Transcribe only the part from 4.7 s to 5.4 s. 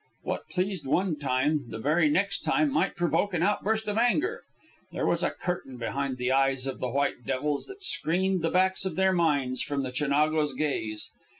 There was a